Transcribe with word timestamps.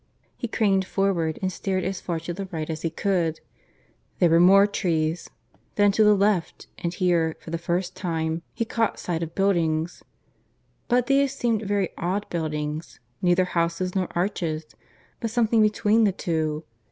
He 0.35 0.47
craned 0.47 0.83
forward 0.83 1.37
and 1.43 1.51
stared 1.51 1.83
as 1.83 2.01
far 2.01 2.19
to 2.21 2.33
the 2.33 2.47
right 2.51 2.71
as 2.71 2.81
he 2.81 2.89
could. 2.89 3.39
There 4.17 4.31
were 4.31 4.39
more 4.39 4.65
trees. 4.65 5.29
Then 5.75 5.91
to 5.91 6.03
the 6.03 6.15
left; 6.15 6.65
and 6.79 6.91
here, 6.91 7.35
for 7.39 7.51
the 7.51 7.59
first 7.59 7.95
time, 7.95 8.41
he 8.55 8.65
caught 8.65 8.97
sight 8.97 9.21
of 9.21 9.35
buildings. 9.35 10.01
But 10.87 11.05
these 11.05 11.35
seemed 11.35 11.61
very 11.61 11.89
odd 11.99 12.27
buildings 12.29 12.99
neither 13.21 13.45
houses 13.45 13.93
nor 13.93 14.07
arches 14.17 14.65
but 15.19 15.29
something 15.29 15.61
between 15.61 16.05
the 16.05 16.11
two. 16.11 16.63